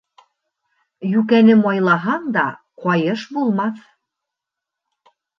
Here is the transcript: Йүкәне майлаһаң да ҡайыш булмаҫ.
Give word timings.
Йүкәне 1.09 1.57
майлаһаң 1.59 2.23
да 2.37 2.45
ҡайыш 2.85 3.25
булмаҫ. 3.35 3.83